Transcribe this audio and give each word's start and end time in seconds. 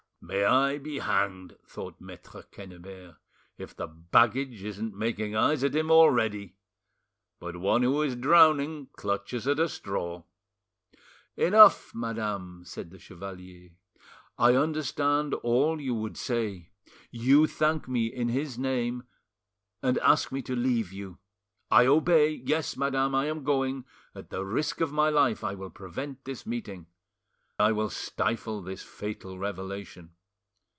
"May 0.23 0.45
I 0.45 0.77
be 0.77 0.99
hanged!" 0.99 1.57
thought 1.65 1.99
Maitre 1.99 2.43
Quennebert, 2.43 3.15
"if 3.57 3.75
the 3.75 3.87
baggage 3.87 4.63
isn't 4.63 4.95
making 4.95 5.35
eyes 5.35 5.63
at 5.63 5.75
him 5.75 5.89
already! 5.89 6.55
But 7.39 7.57
one 7.57 7.81
who 7.81 8.03
is 8.03 8.15
drowning 8.15 8.89
clutches 8.95 9.47
at 9.47 9.59
a 9.59 9.67
straw." 9.67 10.21
"Enough, 11.35 11.95
madam," 11.95 12.61
said 12.63 12.91
the 12.91 12.99
chevalier; 12.99 13.71
"I 14.37 14.53
understand 14.55 15.33
all 15.33 15.81
you 15.81 15.95
would 15.95 16.17
say. 16.17 16.69
You 17.09 17.47
thank 17.47 17.87
me 17.87 18.05
in 18.05 18.29
his 18.29 18.59
name, 18.59 19.03
and 19.81 19.97
ask 19.97 20.31
me 20.31 20.43
to 20.43 20.55
leave 20.55 20.93
you: 20.93 21.17
I 21.71 21.87
obey 21.87 22.29
yes, 22.31 22.77
madame, 22.77 23.15
I 23.15 23.25
am 23.25 23.43
going; 23.43 23.85
at 24.13 24.29
the 24.29 24.45
risk 24.45 24.81
of 24.81 24.91
my 24.93 25.09
life 25.09 25.43
I 25.43 25.55
will 25.55 25.71
prevent 25.71 26.23
this 26.25 26.45
meeting, 26.45 26.85
I 27.59 27.73
will 27.73 27.91
stifle 27.91 28.63
this 28.63 28.81
fatal 28.81 29.37
revelation. 29.37 30.15